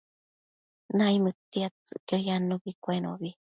naimëdtiadtsëcquio 0.97 2.17
yannubi 2.27 2.71
cuenobi 2.83 3.29